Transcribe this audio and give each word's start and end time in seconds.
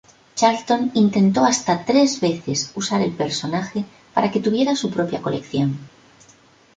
Charlton 0.33 0.89
intentó 0.95 1.45
hasta 1.45 1.85
tres 1.85 2.21
veces 2.21 2.71
usar 2.73 3.01
el 3.01 3.11
personaje 3.11 3.85
para 4.15 4.31
que 4.31 4.39
tuviera 4.39 4.75
su 4.75 4.89
propia 4.89 5.21
colección. 5.21 5.77